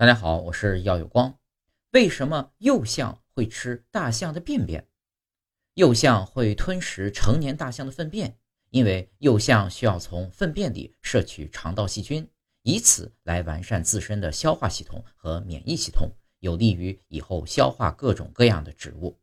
[0.00, 1.38] 大家好，我是耀有光，
[1.90, 4.88] 为什么幼象会吃大象的便便，
[5.74, 8.38] 幼象会吞食成年大象的粪便，
[8.70, 12.26] 因为幼象需要从粪便里摄取肠道细菌，
[12.62, 19.20] 以此来完善自身的消化系统和免疫系统，有利于以后消化各种各样的植物。